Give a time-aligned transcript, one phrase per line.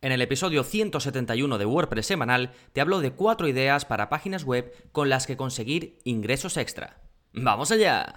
[0.00, 4.72] En el episodio 171 de WordPress semanal te hablo de cuatro ideas para páginas web
[4.92, 7.00] con las que conseguir ingresos extra.
[7.32, 8.14] ¡Vamos allá!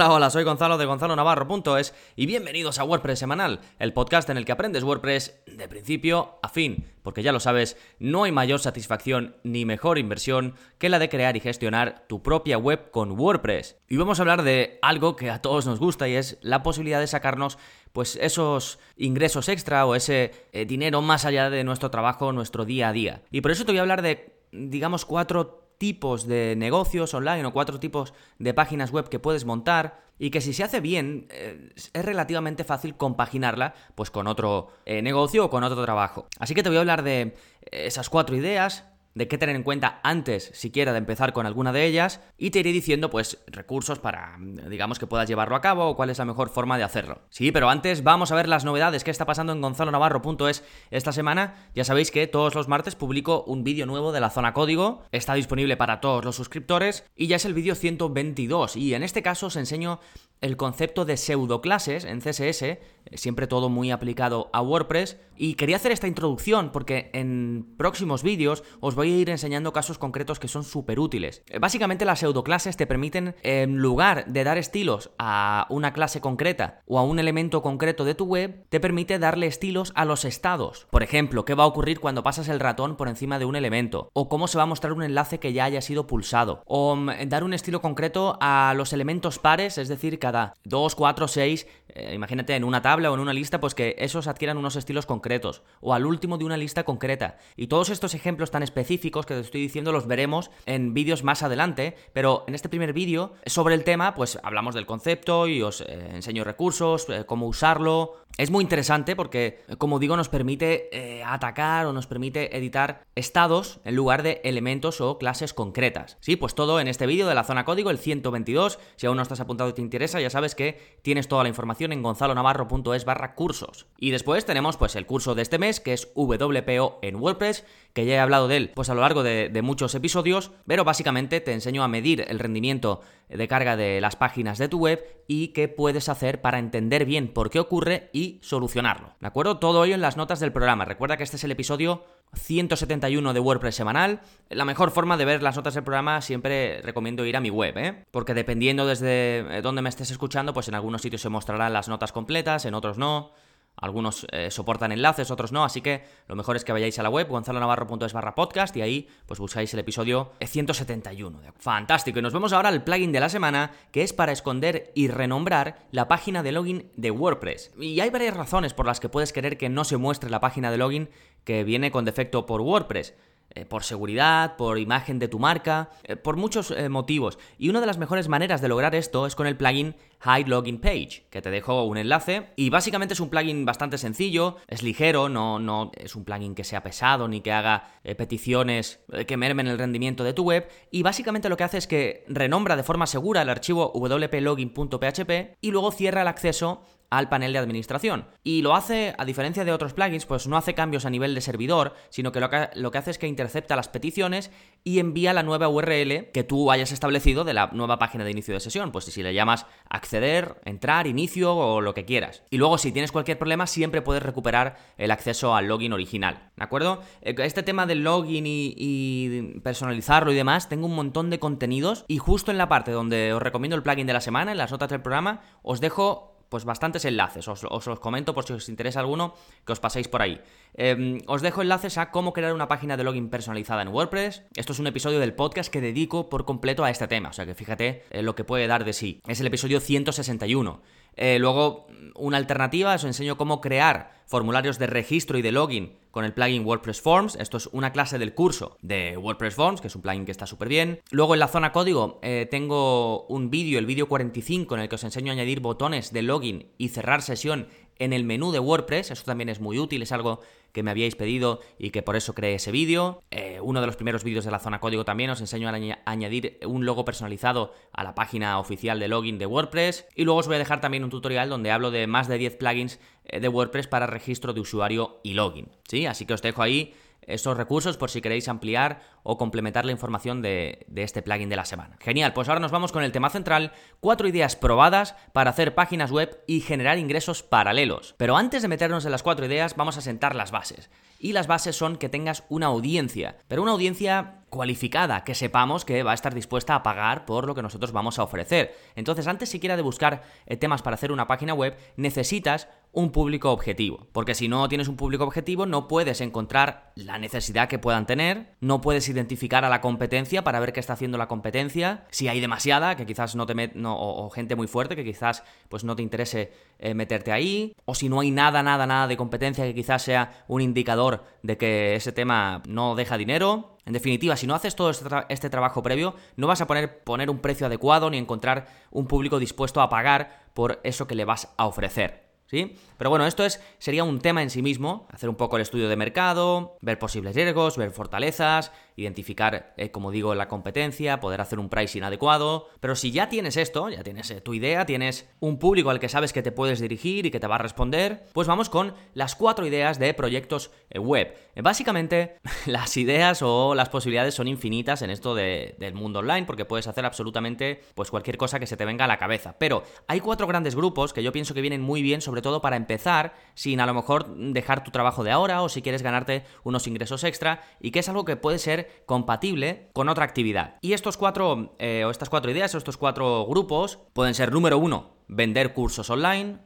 [0.00, 4.38] Hola, hola, soy Gonzalo de Gonzalo Navarro.es y bienvenidos a WordPress Semanal, el podcast en
[4.38, 8.60] el que aprendes WordPress de principio a fin, porque ya lo sabes, no hay mayor
[8.60, 13.76] satisfacción ni mejor inversión que la de crear y gestionar tu propia web con WordPress.
[13.88, 17.00] Y vamos a hablar de algo que a todos nos gusta y es la posibilidad
[17.00, 17.58] de sacarnos
[17.92, 22.88] pues esos ingresos extra o ese eh, dinero más allá de nuestro trabajo, nuestro día
[22.88, 23.20] a día.
[23.30, 27.56] Y por eso te voy a hablar de digamos cuatro tipos de negocios online o
[27.56, 31.72] cuatro tipos de páginas web que puedes montar y que si se hace bien eh,
[31.74, 36.28] es relativamente fácil compaginarla pues con otro eh, negocio o con otro trabajo.
[36.38, 37.34] Así que te voy a hablar de
[37.72, 38.84] esas cuatro ideas,
[39.14, 42.60] de qué tener en cuenta antes siquiera de empezar con alguna de ellas y te
[42.60, 46.24] iré diciendo pues recursos para digamos que puedas llevarlo a cabo o cuál es la
[46.24, 47.22] mejor forma de hacerlo.
[47.30, 51.70] Sí, pero antes vamos a ver las novedades que está pasando en gonzalonavarro.es esta semana.
[51.74, 55.34] Ya sabéis que todos los martes publico un vídeo nuevo de la zona código, está
[55.34, 59.46] disponible para todos los suscriptores y ya es el vídeo 122 y en este caso
[59.46, 60.00] os enseño
[60.40, 62.78] el concepto de pseudoclases en CSS,
[63.14, 68.62] siempre todo muy aplicado a WordPress, y quería hacer esta introducción porque en próximos vídeos
[68.80, 71.42] os voy a ir enseñando casos concretos que son súper útiles.
[71.58, 76.98] Básicamente las pseudoclases te permiten, en lugar de dar estilos a una clase concreta o
[76.98, 80.86] a un elemento concreto de tu web, te permite darle estilos a los estados.
[80.90, 84.10] Por ejemplo, qué va a ocurrir cuando pasas el ratón por encima de un elemento,
[84.12, 87.26] o cómo se va a mostrar un enlace que ya haya sido pulsado, o mm,
[87.28, 91.66] dar un estilo concreto a los elementos pares, es decir, cada 2, 4, 6,
[92.12, 95.62] imagínate en una tabla o en una lista, pues que esos adquieran unos estilos concretos,
[95.80, 97.38] o al último de una lista concreta.
[97.56, 98.89] Y todos estos ejemplos tan específicos
[99.26, 103.34] que te estoy diciendo los veremos en vídeos más adelante, pero en este primer vídeo
[103.46, 108.16] sobre el tema, pues hablamos del concepto y os eh, enseño recursos, eh, cómo usarlo.
[108.36, 113.80] Es muy interesante porque, como digo, nos permite eh, atacar o nos permite editar estados
[113.84, 116.16] en lugar de elementos o clases concretas.
[116.20, 118.78] Sí, pues todo en este vídeo de la zona código, el 122.
[118.96, 121.92] Si aún no estás apuntado y te interesa, ya sabes que tienes toda la información
[121.92, 123.86] en gonzalonavarro.es barra cursos.
[123.98, 128.06] Y después tenemos pues el curso de este mes, que es WPO en WordPress, que
[128.06, 131.52] ya he hablado de él pues a lo largo de, muchos episodios, pero básicamente te
[131.52, 133.02] enseño a medir el rendimiento
[133.36, 137.32] de carga de las páginas de tu web y qué puedes hacer para entender bien
[137.32, 139.14] por qué ocurre y solucionarlo.
[139.20, 139.58] ¿De acuerdo?
[139.58, 140.84] Todo ello en las notas del programa.
[140.84, 142.04] Recuerda que este es el episodio
[142.34, 144.20] 171 de WordPress semanal.
[144.48, 147.76] La mejor forma de ver las notas del programa siempre recomiendo ir a mi web,
[147.78, 148.04] ¿eh?
[148.10, 151.88] Porque dependiendo desde eh, dónde me estés escuchando, pues en algunos sitios se mostrarán las
[151.88, 153.32] notas completas, en otros no.
[153.80, 157.10] Algunos eh, soportan enlaces, otros no, así que lo mejor es que vayáis a la
[157.10, 161.40] web gonzalonavarro.es barra podcast y ahí pues buscáis el episodio 171.
[161.58, 165.08] Fantástico, y nos vemos ahora al plugin de la semana que es para esconder y
[165.08, 167.72] renombrar la página de login de WordPress.
[167.78, 170.70] Y hay varias razones por las que puedes querer que no se muestre la página
[170.70, 171.08] de login
[171.44, 173.14] que viene con defecto por WordPress.
[173.52, 177.36] Eh, por seguridad, por imagen de tu marca, eh, por muchos eh, motivos.
[177.58, 180.80] Y una de las mejores maneras de lograr esto es con el plugin Hide Login
[180.80, 182.52] Page, que te dejo un enlace.
[182.54, 186.62] Y básicamente es un plugin bastante sencillo, es ligero, no, no es un plugin que
[186.62, 190.68] sea pesado ni que haga peticiones que mermen el rendimiento de tu web.
[190.92, 195.70] Y básicamente lo que hace es que renombra de forma segura el archivo wplogin.php y
[195.72, 198.26] luego cierra el acceso al panel de administración.
[198.44, 201.40] Y lo hace, a diferencia de otros plugins, pues no hace cambios a nivel de
[201.40, 204.50] servidor, sino que lo que, lo que hace es que intercepta las peticiones
[204.84, 208.54] y envía la nueva URL que tú hayas establecido de la nueva página de inicio
[208.54, 208.92] de sesión.
[208.92, 212.44] Pues si le llamas acceder, entrar, inicio o lo que quieras.
[212.48, 216.50] Y luego, si tienes cualquier problema, siempre puedes recuperar el acceso al login original.
[216.56, 217.02] ¿De acuerdo?
[217.22, 222.04] Eh, este tema del login y, y personalizarlo y demás, tengo un montón de contenidos
[222.06, 224.70] y justo en la parte donde os recomiendo el plugin de la semana, en las
[224.70, 227.48] notas del programa, os dejo pues bastantes enlaces.
[227.48, 229.34] Os, los comento por si os interesa alguno,
[229.64, 230.42] que os paséis por ahí.
[230.74, 234.42] Em, os dejo enlaces a cómo crear una página de login personalizada en WordPress.
[234.54, 237.46] Esto es un episodio del podcast que dedico por completo a este tema, o sea
[237.46, 239.22] que fíjate eh, lo que puede dar de sí.
[239.26, 240.82] Es el episodio 161.
[241.16, 246.24] Eh, luego, una alternativa, os enseño cómo crear formularios de registro y de login con
[246.24, 247.36] el plugin WordPress Forms.
[247.36, 250.46] Esto es una clase del curso de WordPress Forms, que es un plugin que está
[250.46, 251.00] súper bien.
[251.10, 254.94] Luego en la zona código eh, tengo un vídeo, el vídeo 45, en el que
[254.94, 257.68] os enseño a añadir botones de login y cerrar sesión
[258.00, 259.12] en el menú de WordPress.
[259.12, 260.40] Eso también es muy útil, es algo
[260.72, 263.22] que me habíais pedido y que por eso creé ese vídeo.
[263.30, 265.74] Eh, uno de los primeros vídeos de la zona código también os enseño a
[266.04, 270.06] añadir un logo personalizado a la página oficial de login de WordPress.
[270.14, 272.56] Y luego os voy a dejar también un tutorial donde hablo de más de 10
[272.56, 275.68] plugins eh, de WordPress para registro de usuario y login.
[275.88, 276.06] ¿Sí?
[276.06, 280.42] Así que os dejo ahí esos recursos por si queréis ampliar o complementar la información
[280.42, 281.96] de, de, este plugin de la semana.
[282.00, 286.10] Genial, pues ahora nos vamos con el tema central, cuatro ideas probadas para hacer páginas
[286.10, 288.14] web y generar ingresos paralelos.
[288.16, 290.90] Pero antes de meternos en las cuatro ideas, vamos a sentar las bases.
[291.18, 296.02] Y las bases son que tengas una audiencia, pero una audiencia cualificada, que sepamos que
[296.02, 298.74] va a estar dispuesta a pagar por lo que nosotros vamos a ofrecer.
[298.96, 303.52] Entonces, antes siquiera de buscar eh, temas para hacer una página web, necesitas un público
[303.52, 304.08] objetivo.
[304.12, 308.54] Porque si no tienes un público objetivo, no puedes encontrar la necesidad que puedan tener,
[308.60, 312.40] no puedes identificar a la competencia para ver qué está haciendo la competencia, si hay
[312.40, 316.02] demasiada, que quizás no te met o, gente muy fuerte, que quizás pues no te
[316.02, 320.02] interese eh, meterte ahí, o si no hay nada, nada, nada de competencia, que quizás
[320.02, 323.76] sea un indicador de que ese tema no deja dinero.
[323.86, 327.30] En definitiva, si no haces todo este, este, trabajo previo, no vas a poner, poner
[327.30, 331.52] un precio adecuado ni encontrar un público dispuesto a pagar por eso que le vas
[331.56, 332.29] a ofrecer.
[332.50, 332.76] ¿Sí?
[332.98, 335.88] Pero bueno, esto es, sería un tema en sí mismo, hacer un poco el estudio
[335.88, 341.58] de mercado, ver posibles riesgos, ver fortalezas, identificar, eh, como digo, la competencia, poder hacer
[341.58, 342.68] un pricing adecuado.
[342.80, 346.08] Pero si ya tienes esto, ya tienes eh, tu idea, tienes un público al que
[346.08, 349.34] sabes que te puedes dirigir y que te va a responder, pues vamos con las
[349.34, 351.34] cuatro ideas de proyectos eh, web.
[351.56, 356.86] básicamente, las ideas o las posibilidades son infinitas en esto del mundo online, porque puedes
[356.86, 359.56] hacer absolutamente pues cualquier cosa que se te venga a la cabeza.
[359.58, 362.76] Pero hay cuatro grandes grupos que yo pienso que vienen muy bien, sobre todo para
[362.76, 366.86] empezar, sin a lo mejor dejar tu trabajo de ahora o si quieres ganarte unos
[366.86, 370.76] ingresos extra, y que es algo que puede ser compatible con otra actividad.
[370.80, 374.78] Y estos cuatro, eh, o estas cuatro ideas, o estos cuatro grupos, pueden ser número
[374.78, 376.58] uno, vender cursos online.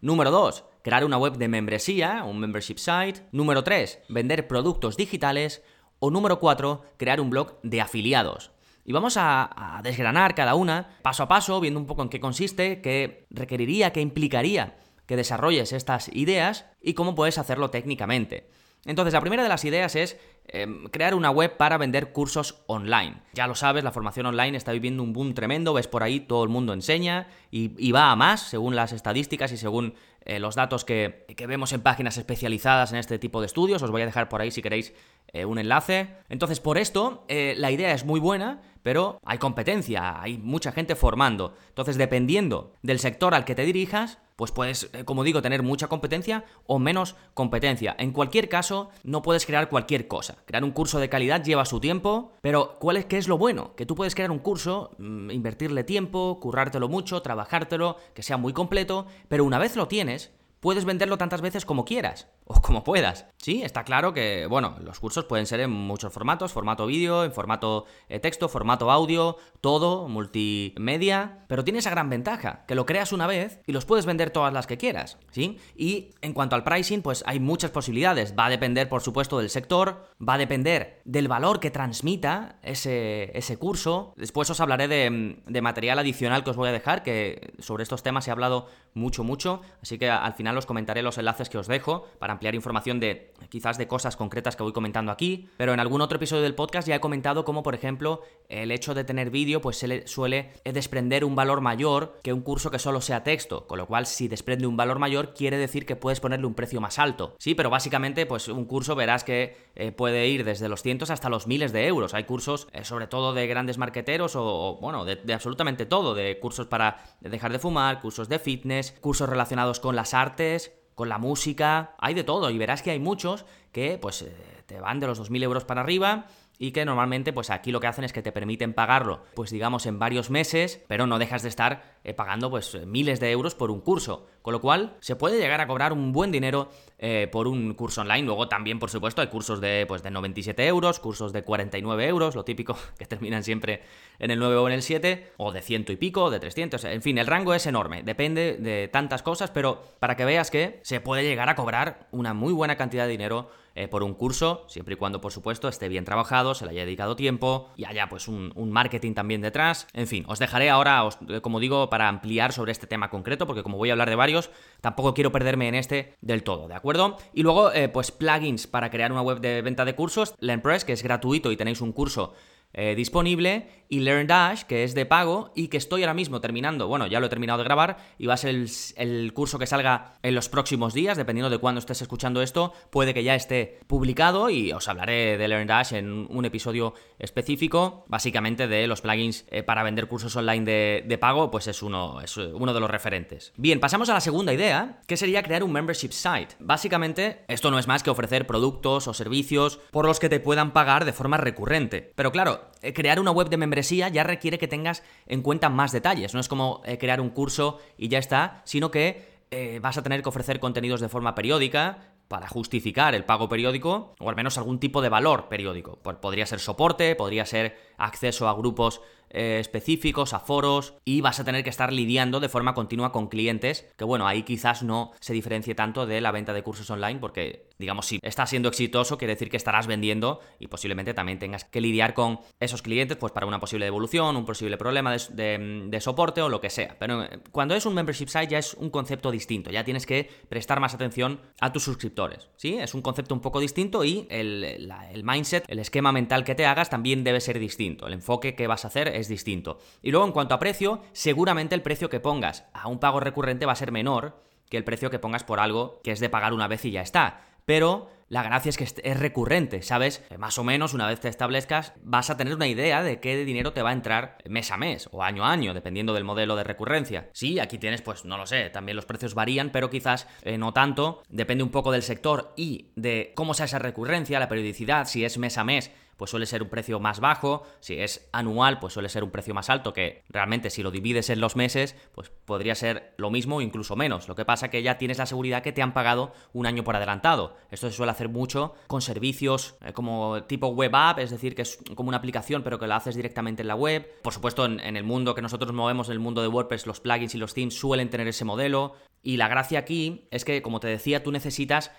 [0.00, 3.26] Número dos, crear una web de membresía, un membership site.
[3.32, 5.62] Número tres, vender productos digitales.
[5.98, 8.50] O número cuatro, crear un blog de afiliados.
[8.84, 12.18] Y vamos a, a, desgranar cada una paso a paso, viendo un poco en qué
[12.18, 14.76] consiste, qué requeriría, qué implicaría
[15.06, 18.48] que desarrolles estas ideas y cómo puedes hacerlo técnicamente.
[18.84, 23.22] Entonces, la primera de las ideas es em, crear una web para vender cursos online.
[23.32, 26.44] Ya lo sabes, la formación online está viviendo un boom tremendo, ves por ahí, todo
[26.44, 29.94] el mundo enseña y, va a más, según las estadísticas y según
[30.24, 33.82] eh, los datos que, vemos en páginas especializadas en este tipo de estudios.
[33.82, 34.94] Os voy a dejar por ahí si queréis
[35.32, 36.08] eh, un enlace.
[36.28, 40.96] Entonces, por esto, eh, la idea es muy buena, pero hay competencia, hay mucha gente
[40.96, 41.54] formando.
[41.68, 45.88] Entonces, dependiendo del sector al que te dirijas, pues puedes, eh, como digo, tener mucha
[45.88, 47.94] competencia o menos competencia.
[47.98, 50.38] En cualquier caso, no puedes crear cualquier cosa.
[50.46, 53.74] Crear un curso de calidad lleva su tiempo, pero ¿cuál es, qué es lo bueno?
[53.76, 58.52] Que tú puedes crear un curso, mm, invertirle tiempo, currártelo mucho, trabajártelo, que sea muy
[58.52, 62.28] completo, pero una vez lo tienes, puedes venderlo tantas veces como quieras
[62.60, 63.26] como puedas.
[63.38, 67.32] Sí, está claro que, bueno, los cursos pueden ser en muchos formatos, formato vídeo, en
[67.32, 73.12] formato eh, texto, formato audio, todo, multimedia, pero tiene esa gran ventaja, que lo creas
[73.12, 75.58] una vez y los puedes vender todas las que quieras, ¿sí?
[75.74, 79.50] Y en cuanto al pricing, pues hay muchas posibilidades, va a depender, por supuesto, del
[79.50, 85.42] sector, va a depender del valor que transmita ese, ese curso, después os hablaré de,
[85.44, 89.24] de material adicional que os voy a dejar, que sobre estos temas he hablado mucho,
[89.24, 92.98] mucho, así que al final os comentaré los enlaces que os dejo para ampliar información
[92.98, 96.56] de quizás de cosas concretas que voy comentando aquí, pero en algún otro episodio del
[96.56, 100.08] podcast ya he comentado cómo, por ejemplo, el hecho de tener vídeo pues se le
[100.08, 104.06] suele desprender un valor mayor que un curso que solo sea texto, con lo cual
[104.06, 107.36] si desprende un valor mayor quiere decir que puedes ponerle un precio más alto.
[107.38, 111.28] Sí, pero básicamente pues un curso verás que eh, puede ir desde los cientos hasta
[111.28, 112.12] los miles de euros.
[112.12, 116.66] Hay cursos eh, sobre todo de grandes marqueteros o, bueno, de absolutamente todo, de cursos
[116.66, 121.94] para dejar de fumar, cursos de fitness, cursos relacionados con las artes, con la música,
[121.98, 124.32] hay de todo y verás que hay muchos que pues eh,
[124.66, 126.26] te van de los 2.000 euros para arriba
[126.58, 129.86] y que normalmente pues aquí lo que hacen es que te permiten pagarlo pues digamos
[129.86, 133.70] en varios meses pero no dejas de estar eh, pagando pues miles de euros por
[133.70, 136.68] un curso con lo cual se puede llegar a cobrar un buen dinero
[136.98, 140.66] eh, por un curso online luego también por supuesto hay cursos de pues de 97
[140.66, 143.82] euros cursos de 49 euros lo típico que terminan siempre
[144.18, 147.02] en el 9 o en el 7 o de ciento y pico de 300 en
[147.02, 151.00] fin el rango es enorme depende de tantas cosas pero para que veas que se
[151.00, 154.94] puede llegar a cobrar una muy buena cantidad de dinero eh, por un curso, siempre
[154.94, 158.28] y cuando, por supuesto, esté bien trabajado, se le haya dedicado tiempo y haya pues
[158.28, 159.86] un, marketing también detrás.
[159.94, 163.62] En fin, os dejaré ahora, eh, como digo, para ampliar sobre este tema concreto, porque
[163.62, 164.31] como voy a hablar de varios,
[164.80, 167.16] tampoco quiero perderme en este del todo, ¿de acuerdo?
[167.32, 170.92] Y luego, eh, pues plugins para crear una web de venta de cursos, LearnPress, que
[170.92, 172.34] es gratuito y tenéis un curso
[172.74, 177.06] eh, disponible, y LearnDash, que es de pago y que estoy ahora mismo terminando, bueno,
[177.06, 178.54] ya lo he terminado de grabar y va a ser
[178.96, 183.12] el, curso que salga en los próximos días, dependiendo de cuándo estés escuchando esto, puede
[183.12, 188.86] que ya esté publicado y os hablaré de LearnDash en un episodio específico, básicamente de
[188.86, 190.64] los plugins eh, para vender cursos online
[191.06, 193.52] de, pago, pues es uno, es uno de los referentes.
[193.58, 196.56] Bien, pasamos a la segunda idea, que sería crear un membership site.
[196.60, 200.72] Básicamente, esto no es más que ofrecer productos o servicios por los que te puedan
[200.72, 202.14] pagar de forma recurrente.
[202.16, 205.92] Pero claro, eh, crear una web de membresía ya requiere que tengas en cuenta más
[205.92, 206.34] detalles.
[206.34, 210.02] No es como eh, crear un curso y ya está, sino que eh, vas a
[210.02, 214.56] tener que ofrecer contenidos de forma periódica para justificar el pago periódico, o al menos
[214.56, 215.98] algún tipo de valor periódico.
[215.98, 221.44] Podría ser soporte, podría ser acceso a grupos eh, específicos, a foros, y vas a
[221.44, 225.32] tener que estar lidiando de forma continua con clientes, que bueno, ahí quizás no se
[225.32, 229.34] diferencie tanto de la venta de cursos online, porque digamos, si estás siendo exitoso, quiere
[229.34, 233.46] decir que estarás vendiendo y posiblemente también tengas que lidiar con esos clientes, pues para
[233.46, 236.96] una posible devolución, un posible problema de, soporte o lo que sea.
[236.98, 240.30] Pero eh, cuando es un membership site ya es un concepto distinto, ya tienes que
[240.48, 242.78] prestar más atención a tus suscriptores, ¿sí?
[242.78, 246.66] Es un concepto un poco distinto y el, el mindset, el esquema mental que te
[246.66, 249.78] hagas también debe ser distinto, el enfoque que vas a hacer es distinto.
[250.02, 253.66] Y luego en cuanto a precio, seguramente el precio que pongas a un pago recurrente
[253.66, 256.52] va a ser menor que el precio que pongas por algo que es de pagar
[256.52, 257.46] una vez y ya está.
[257.64, 260.24] Pero la gracia es que es recurrente, ¿sabes?
[260.38, 263.74] Más o menos una vez te establezcas vas a tener una idea de qué dinero
[263.74, 266.64] te va a entrar mes a mes o año a año, dependiendo del modelo de
[266.64, 267.28] recurrencia.
[267.34, 270.72] Sí, aquí tienes, pues no lo sé, también los precios varían, pero quizás eh, no
[270.72, 275.26] tanto, depende un poco del sector y de cómo sea esa recurrencia, la periodicidad, si
[275.26, 278.92] es mes a mes pues suele ser un precio más bajo, si es anual, pues
[278.92, 282.30] suele ser un precio más alto, que realmente si lo divides en los meses, pues
[282.44, 284.28] podría ser lo mismo o incluso menos.
[284.28, 286.96] Lo que pasa que ya tienes la seguridad que te han pagado un año por
[286.96, 287.56] adelantado.
[287.70, 291.62] Esto se suele hacer mucho con servicios eh, como tipo web app, es decir, que
[291.62, 294.20] es como una aplicación pero que la haces directamente en la web.
[294.22, 297.00] Por supuesto, en, en el mundo que nosotros movemos, en el mundo de WordPress, los
[297.00, 298.94] plugins y los themes suelen tener ese modelo.
[299.22, 301.92] Y la gracia aquí es que, como te decía, tú necesitas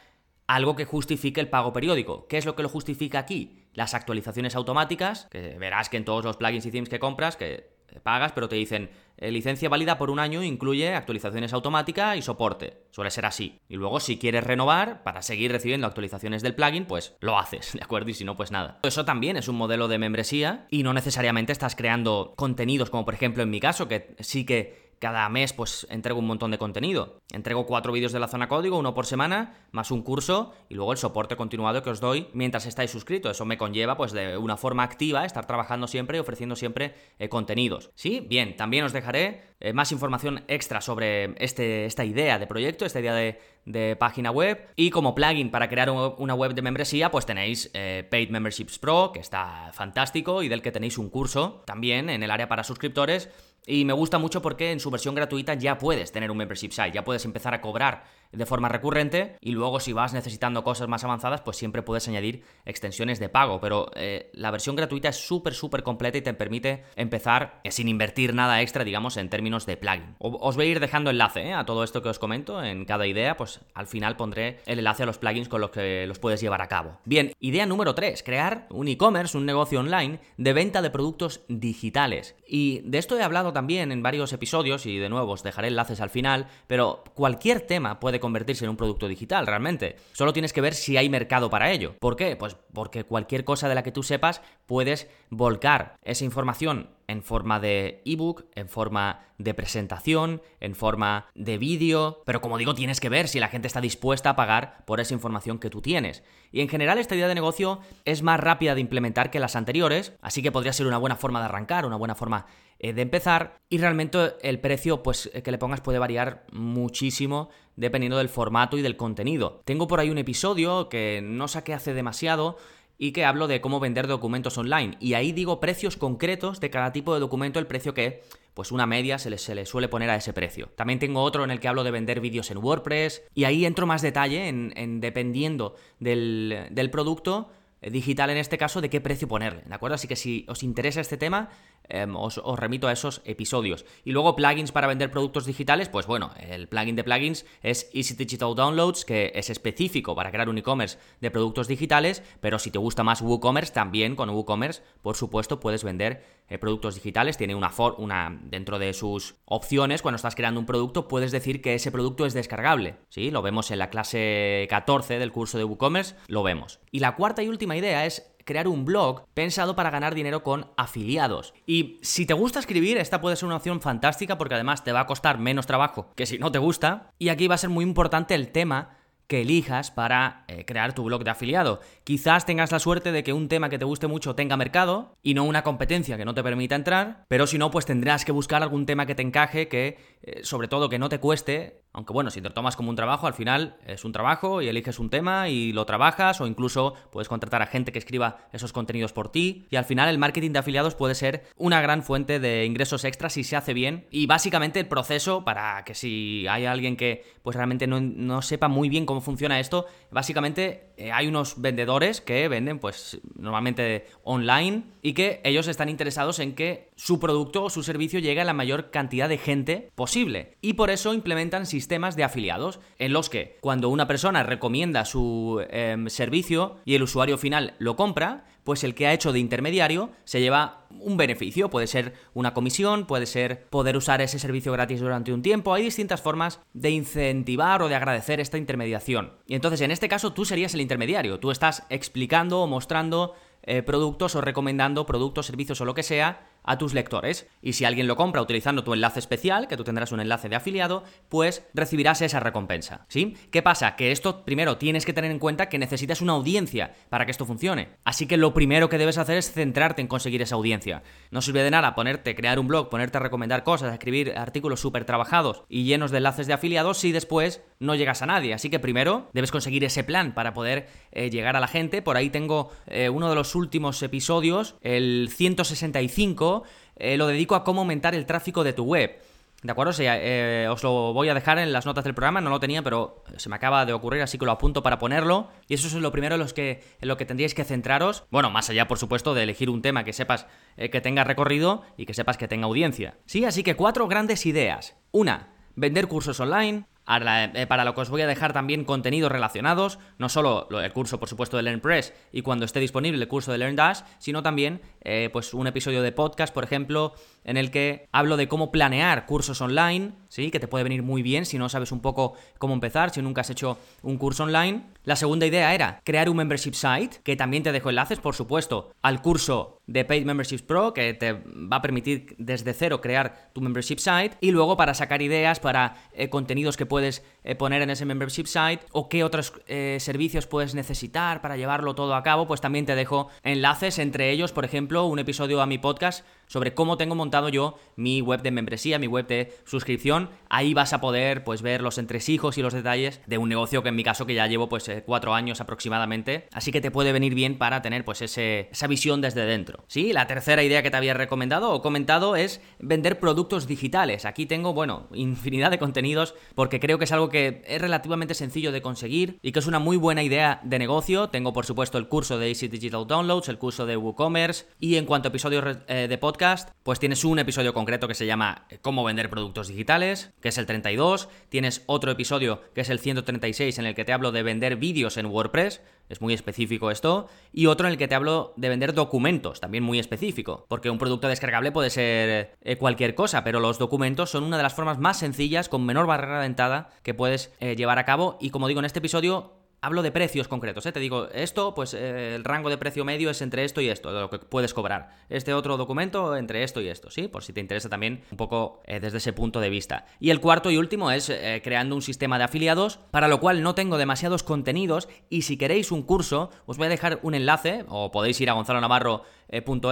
[0.48, 2.28] algo que justifique el pago periódico.
[2.28, 3.63] ¿Qué es lo que lo justifica aquí?
[3.74, 7.74] Las actualizaciones automáticas, que verás que en todos los plugins y themes que compras, que
[8.02, 12.84] pagas, pero te dicen eh, licencia válida por un año incluye actualizaciones automáticas y soporte.
[12.92, 13.60] Suele ser así.
[13.68, 17.84] Y luego, si quieres renovar para seguir recibiendo actualizaciones del plugin, pues lo haces, ¿de
[17.84, 18.10] acuerdo?
[18.10, 18.80] Y si no, pues nada.
[18.84, 23.14] Eso también es un modelo de membresía y no necesariamente estás creando contenidos, como por
[23.14, 27.20] ejemplo en mi caso, que sí que cada mes pues entrego un montón de contenido.
[27.34, 30.94] Entrego cuatro vídeos de la zona código, uno por semana, más un curso y luego
[30.94, 33.34] el soporte continuado que os doy mientras estáis suscritos.
[33.34, 37.28] Eso me conlleva pues de una forma activa estar trabajando siempre y ofreciendo siempre eh,
[37.28, 37.92] contenidos.
[37.96, 42.86] Sí, bien, también os dejaré eh, más información extra sobre este, esta idea de proyecto,
[42.86, 44.70] esta idea de, página web.
[44.78, 49.12] Y como plugin para crear una web de membresía, pues tenéis eh, Paid Memberships Pro,
[49.14, 53.30] que está fantástico y del que tenéis un curso también en el área para suscriptores
[53.66, 56.92] y me gusta mucho porque en su versión gratuita ya puedes tener un membership site,
[56.92, 61.04] ya puedes empezar a cobrar de forma recurrente y luego si vas necesitando cosas más
[61.04, 65.54] avanzadas pues siempre puedes añadir extensiones de pago, pero eh, la versión gratuita es súper
[65.54, 69.78] súper completa y te permite empezar eh, sin invertir nada extra digamos en términos de
[69.78, 70.16] plugin.
[70.20, 73.06] os voy a ir dejando enlace eh, a todo esto que os comento en cada
[73.06, 76.42] idea, pues al final pondré el enlace a los plugins con los que los puedes
[76.42, 77.00] llevar a cabo.
[77.06, 82.36] Bien, idea número 3, crear un e-commerce, un negocio online de venta de productos digitales.
[82.48, 86.02] Y de esto he hablado también en varios episodios y de nuevo os dejaré enlaces
[86.02, 89.98] al final, pero cualquier tema puede convertirse en un producto digital realmente.
[90.14, 91.98] Solo tienes que ver si hay mercado para ello.
[92.00, 92.38] ¿Por qué?
[92.38, 97.60] Pues porque cualquier cosa de la que tú sepas puedes volcar esa información en forma
[97.60, 103.10] de ebook, en forma de presentación, en forma de vídeo, pero como digo, tienes que
[103.10, 106.24] ver si la gente está dispuesta a pagar por esa información que tú tienes.
[106.54, 110.14] Y en general esta idea de negocio es más rápida de implementar que las anteriores,
[110.22, 112.46] así que podría ser una buena forma de arrancar, una buena forma
[112.92, 118.30] de empezar y realmente el precio pues que le pongas puede variar muchísimo dependiendo del
[118.30, 119.62] formato y del contenido.
[119.64, 122.58] Tengo por ahí un episodio que no saqué hace demasiado
[122.98, 124.98] y que hablo de cómo vender documentos online.
[125.00, 128.22] Y ahí digo precios concretos de cada tipo de documento, el precio que,
[128.54, 130.70] pues una media se le, se le suele poner a ese precio.
[130.76, 133.88] También tengo otro en el que hablo de vender vídeos en WordPress y ahí entro
[133.88, 137.50] más detalle en, dependiendo del, del producto
[137.82, 139.96] eh, digital en este caso de qué precio ponerle, ¿de acuerdo?
[139.96, 141.50] Así que si os interesa este tema,
[141.90, 143.86] Em, os, remito a esos episodios.
[144.06, 148.16] Y luego plugins para vender productos digitales, pues bueno, el plugin de plugins es Easy
[148.16, 152.80] Digital Downloads, que es específico para crear un e-commerce de productos digitales, pero si te
[152.80, 157.38] gusta más WooCommerce, también con WooCommerce, por supuesto, puedes vender eh, productos digitales.
[157.38, 161.92] Tiene una, dentro de sus opciones, cuando estás creando un producto, puedes decir que ese
[161.92, 162.96] producto es descargable.
[163.10, 163.30] ¿sí?
[163.30, 166.80] Lo vemos en la clase 14 del curso de WooCommerce, lo vemos.
[166.92, 170.72] Y la cuarta y última idea es crear un blog pensado para ganar dinero con
[170.78, 171.54] afiliados.
[171.66, 175.02] Y si te gusta escribir, esta puede ser una opción fantástica porque además te va
[175.02, 177.12] a costar menos trabajo que si no te gusta.
[177.20, 178.98] Y aquí va a ser muy importante el tema
[179.28, 181.80] que elijas para eh, crear tu blog de afiliado.
[182.04, 185.34] Quizás tengas la suerte de que un tema que te guste mucho tenga mercado y
[185.34, 188.62] no una competencia que no te permita entrar, pero si no, pues tendrás que buscar
[188.62, 189.98] algún tema que te encaje, que
[190.44, 193.28] sobre todo que no te cueste aunque bueno, si te lo tomas como un trabajo,
[193.28, 197.30] al final es un trabajo y eliges un tema y lo trabajas o incluso puedes
[197.30, 200.60] contratar a gente que escriba esos contenidos por ti y al final el marketing de
[200.60, 204.80] afiliados puede ser una gran fuente de ingresos extras si se hace bien y básicamente
[204.80, 209.22] el proceso para que si hay alguien que pues realmente no, sepa muy bien cómo
[209.22, 215.68] funciona esto, básicamente eh, hay unos vendedores que venden pues normalmente online y que ellos
[215.68, 219.38] están interesados en que su producto o su servicio llegue a la mayor cantidad de
[219.38, 220.58] gente posible.
[220.62, 225.66] Y por eso implementan sistemas de afiliados en los que cuando una persona recomienda su
[225.70, 230.12] em, servicio y el usuario final lo compra, pues el que ha hecho de intermediario
[230.24, 235.00] se lleva un beneficio, puede ser una comisión, puede ser poder usar ese servicio gratis
[235.00, 239.34] durante un tiempo, hay distintas formas de incentivar o de agradecer esta intermediación.
[239.48, 243.82] Y entonces en este caso tú serías el intermediario, tú estás explicando o mostrando eh,
[243.82, 247.48] productos o recomendando productos, servicios o lo que sea a tus lectores.
[247.62, 250.56] Y si alguien lo compra utilizando tu enlace especial, que tú tendrás un enlace de
[250.56, 253.06] afiliado, pues recibirás esa recompensa.
[253.10, 253.38] ¿Sí?
[253.52, 253.96] ¿Qué pasa?
[253.96, 257.46] Que esto primero tienes que tener en cuenta que necesitas una audiencia para que esto
[257.46, 257.90] funcione.
[258.04, 261.04] Así que lo primero que debes hacer es centrarte en conseguir esa audiencia.
[261.32, 265.06] No sirve de nada ponerte, crear un blog, ponerte a recomendar cosas, escribir artículos súper
[265.06, 268.54] trabajados y llenos de enlaces de afiliados si después no llegas a nadie.
[268.54, 272.02] Así que primero debes conseguir ese plan para poder eh, llegar a la gente.
[272.02, 276.53] Por ahí tengo eh, uno de los últimos episodios, el 165
[276.96, 279.20] eh, lo dedico a cómo aumentar el tráfico de tu web.
[279.64, 279.94] ¿De acuerdo?
[279.98, 283.24] Eh, os lo voy a dejar en las notas del programa, no lo tenía, pero
[283.38, 285.48] se me acaba de ocurrir, así que lo apunto para ponerlo.
[285.70, 288.26] Y eso es lo primero en, los que, lo que tendríais que centraros.
[288.30, 291.84] Bueno, más allá, por supuesto, de elegir un tema que sepas eh, que tenga recorrido
[291.96, 293.16] y que sepas que tenga audiencia.
[293.26, 294.98] Sí, así que cuatro grandes ideas.
[295.12, 296.86] Una, vender cursos online.
[297.06, 301.20] Eh, para lo que os voy a dejar también contenidos relacionados, no solo el curso,
[301.20, 305.30] por supuesto, de LearnPress y cuando esté disponible el curso de LearnDash, sino también eh,
[305.34, 309.60] pues un episodio de podcast, por ejemplo, en el que hablo de cómo planear cursos
[309.60, 310.50] online, ¿sí?
[310.50, 313.42] Que te puede venir muy bien si no sabes un poco cómo empezar, si nunca
[313.42, 314.84] has hecho un curso online.
[315.04, 318.92] La segunda idea era crear un membership site, que también te dejo enlaces, por supuesto,
[319.02, 323.62] al curso de Paid Memberships Pro, que te va a permitir desde cero crear tu
[323.62, 327.90] membership site, y luego para sacar ideas para eh, contenidos que puedes eh, poner en
[327.90, 332.48] ese membership site, o qué otros eh, servicios puedes necesitar para llevarlo todo a cabo,
[332.48, 336.74] pues también te dejo enlaces, entre ellos, por ejemplo, un episodio a mi podcast sobre
[336.74, 340.30] cómo tengo montado yo mi web de membresía, mi web de suscripción.
[340.50, 343.90] Ahí vas a poder pues ver los entresijos y los detalles de un negocio que
[343.90, 346.48] en mi caso que ya llevo pues eh, cuatro años aproximadamente.
[346.52, 349.84] Así que te puede venir bien para tener pues ese, esa visión desde dentro.
[349.88, 354.26] Sí, la tercera idea que te había recomendado o comentado es vender productos digitales.
[354.26, 358.72] Aquí tengo, bueno, infinidad de contenidos porque creo que es algo que es relativamente sencillo
[358.72, 361.30] de conseguir y que es una muy buena idea de negocio.
[361.30, 365.06] Tengo por supuesto el curso de Easy Digital Downloads, el curso de WooCommerce y en
[365.06, 366.43] cuanto a episodios eh, de podcast
[366.84, 370.66] pues tienes un episodio concreto que se llama Cómo vender productos digitales, que es el
[370.66, 374.76] 32, tienes otro episodio que es el 136 en el que te hablo de vender
[374.76, 378.68] vídeos en WordPress, es muy específico esto, y otro en el que te hablo de
[378.68, 383.62] vender documentos, también muy específico, porque un producto descargable puede ser eh, cualquier cosa, pero
[383.62, 387.14] los documentos son una de las formas más sencillas, con menor barrera de entrada, que
[387.14, 390.86] puedes eh, llevar a cabo, y como digo en este episodio, hablo de precios concretos,
[390.86, 390.94] ¿eh?
[390.94, 394.12] te digo, esto, pues eh, el rango de precio medio es entre esto y esto,
[394.12, 395.10] lo que puedes cobrar.
[395.30, 397.28] Este otro documento entre esto y esto, ¿sí?
[397.28, 400.06] Por si te interesa también un poco eh, desde ese punto de vista.
[400.22, 403.62] Y el cuarto y último es eh, creando un sistema de afiliados, para lo cual
[403.62, 407.84] no tengo demasiados contenidos y si queréis un curso, os voy a dejar un enlace,
[407.90, 409.24] o podéis ir a Gonzalo Navarro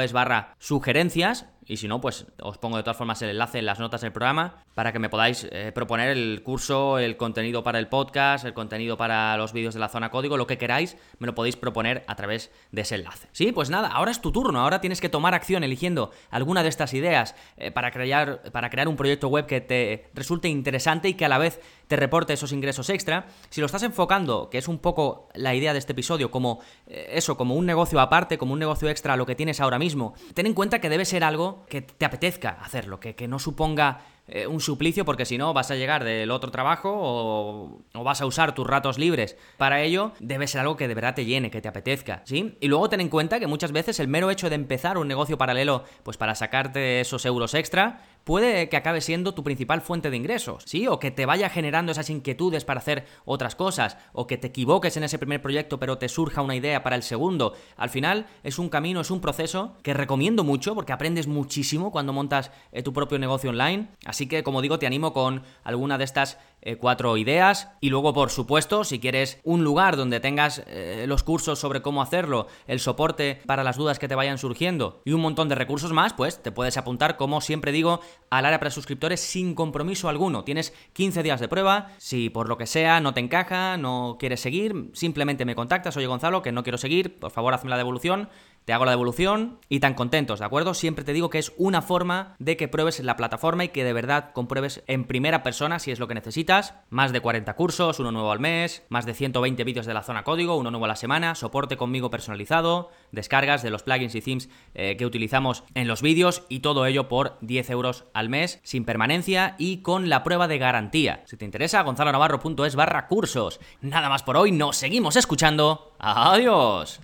[0.01, 3.65] es barra sugerencias y si no, pues os pongo de todas formas el enlace en
[3.65, 7.77] las notas del programa para que me podáis eh, proponer el curso, el contenido para
[7.77, 11.27] el podcast, el contenido para los vídeos de la zona código, lo que queráis, me
[11.27, 13.27] lo podéis proponer a través de ese enlace.
[13.31, 16.69] Sí, pues nada, ahora es tu turno, ahora tienes que tomar acción eligiendo alguna de
[16.69, 21.13] estas ideas eh, para, crear, para crear un proyecto web que te resulte interesante y
[21.13, 23.27] que a la vez te reporte esos ingresos extra.
[23.49, 27.09] Si lo estás enfocando, que es un poco la idea de este episodio, como eh,
[27.13, 30.45] eso, como un negocio aparte, como un negocio extra lo que tienes ahora mismo, ten
[30.45, 34.47] en cuenta que debe ser algo que te apetezca hacerlo, que, que no suponga eh,
[34.47, 38.25] un suplicio porque si no vas a llegar del otro trabajo o, o, vas a
[38.25, 41.59] usar tus ratos libres para ello, debe ser algo que de verdad te llene, que
[41.59, 42.55] te apetezca, ¿sí?
[42.61, 45.37] Y luego ten en cuenta que muchas veces el mero hecho de empezar un negocio
[45.37, 50.17] paralelo, pues para sacarte esos euros extra, puede que acabe siendo tu principal fuente de
[50.17, 50.87] ingresos, ¿sí?
[50.87, 54.97] O que te vaya generando esas inquietudes para hacer otras cosas, o que te equivoques
[54.97, 57.53] en ese primer proyecto pero te surja una idea para el segundo.
[57.77, 62.13] Al final es un camino, es un proceso que recomiendo mucho porque aprendes muchísimo cuando
[62.13, 63.89] montas eh, tu propio negocio online.
[64.05, 67.69] Así que, como digo, te animo con alguna de estas eh, cuatro ideas.
[67.79, 72.01] Y luego, por supuesto, si quieres un lugar donde tengas eh, los cursos sobre cómo
[72.01, 75.93] hacerlo, el soporte para las dudas que te vayan surgiendo y un montón de recursos
[75.93, 80.43] más, pues te puedes apuntar, como siempre digo, al área para suscriptores sin compromiso alguno.
[80.43, 81.89] Tienes 15 días de prueba.
[81.97, 85.97] Si por lo que sea no te encaja, no quieres seguir, simplemente me contactas.
[85.97, 88.29] Oye Gonzalo, que no quiero seguir, por favor hazme la devolución
[88.65, 90.73] te hago la devolución y tan contentos, ¿de acuerdo?
[90.73, 93.93] Siempre te digo que es una forma de que pruebes la plataforma y que de
[93.93, 96.75] verdad compruebes en primera persona si es lo que necesitas.
[96.89, 100.23] Más de 40 cursos, uno nuevo al mes, más de 120 vídeos de la zona
[100.23, 104.49] código, uno nuevo a la semana, soporte conmigo personalizado, descargas de los plugins y themes
[104.73, 108.85] eh, que utilizamos en los vídeos y todo ello por 10 euros al mes, sin
[108.85, 111.23] permanencia y con la prueba de garantía.
[111.25, 113.59] Si te interesa, gonzalonavarro.es barra cursos.
[113.81, 115.90] Nada más por hoy, nos seguimos escuchando.
[116.03, 116.99] ¡Adiós!